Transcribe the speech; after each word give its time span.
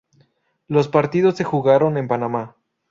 Los 0.67 0.87
partidos 0.87 1.35
se 1.35 1.43
jugaron 1.43 1.95
en 1.95 2.07
Panamá. 2.07 2.55